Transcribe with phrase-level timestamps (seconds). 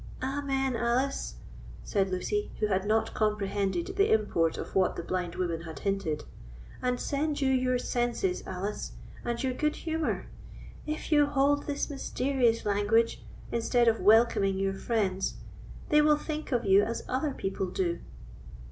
[0.23, 0.75] "Amen!
[0.75, 1.35] Alice,"
[1.83, 6.23] said Lucy, who had not comprehended the import of what the blind woman had hinted,
[6.81, 8.93] "and send you your senses, Alice,
[9.23, 10.25] and your good humour.
[10.87, 15.35] If you hold this mysterious language, instead of welcoming your friends,
[15.89, 17.99] they will think of you as other people do."